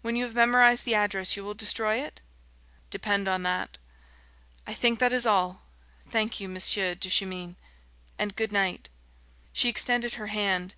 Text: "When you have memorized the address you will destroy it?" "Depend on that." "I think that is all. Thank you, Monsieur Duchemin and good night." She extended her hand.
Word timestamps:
"When 0.00 0.16
you 0.16 0.24
have 0.24 0.34
memorized 0.34 0.84
the 0.84 0.96
address 0.96 1.36
you 1.36 1.44
will 1.44 1.54
destroy 1.54 1.98
it?" 2.00 2.20
"Depend 2.90 3.28
on 3.28 3.44
that." 3.44 3.78
"I 4.66 4.74
think 4.74 4.98
that 4.98 5.12
is 5.12 5.24
all. 5.24 5.62
Thank 6.10 6.40
you, 6.40 6.48
Monsieur 6.48 6.96
Duchemin 6.96 7.54
and 8.18 8.34
good 8.34 8.50
night." 8.50 8.88
She 9.52 9.68
extended 9.68 10.14
her 10.14 10.26
hand. 10.26 10.74